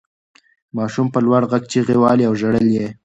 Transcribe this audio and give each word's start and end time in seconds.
ماشوم 0.77 1.07
په 1.13 1.19
لوړ 1.25 1.41
غږ 1.51 1.63
چیغې 1.71 1.95
وهلې 1.99 2.23
او 2.29 2.33
ژړل 2.39 2.67
یې. 2.77 2.87